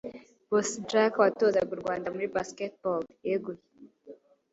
[0.51, 3.63] bosnjak watozaga u rwanda muri basketball yeguye